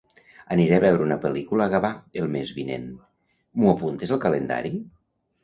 Aniré 0.53 0.77
a 0.77 0.83
veure 0.83 1.03
una 1.07 1.17
pel·lícula 1.25 1.67
a 1.67 1.71
Gavà 1.73 1.91
el 2.23 2.33
mes 2.37 2.55
vinent; 2.61 2.89
m'ho 3.61 3.71
apuntes 3.75 4.17
al 4.19 4.25
calendari? 4.27 4.75